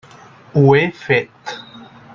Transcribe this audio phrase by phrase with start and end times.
[0.61, 1.55] Ho he fet.